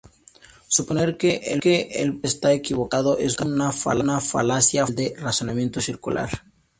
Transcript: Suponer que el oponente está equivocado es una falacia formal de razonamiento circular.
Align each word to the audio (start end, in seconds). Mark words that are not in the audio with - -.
Suponer 0.67 1.15
que 1.15 1.35
el 1.45 1.59
oponente 1.59 2.25
está 2.27 2.51
equivocado 2.53 3.19
es 3.19 3.39
una 3.39 3.71
falacia 3.71 4.83
formal 4.87 4.95
de 4.95 5.13
razonamiento 5.19 5.79
circular. 5.79 6.41